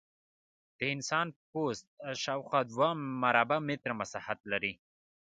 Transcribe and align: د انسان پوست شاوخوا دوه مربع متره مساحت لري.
د 0.77 0.79
انسان 0.93 1.27
پوست 1.49 1.85
شاوخوا 2.23 2.61
دوه 2.71 2.89
مربع 3.23 3.57
متره 3.67 3.93
مساحت 4.01 4.39
لري. 4.51 4.73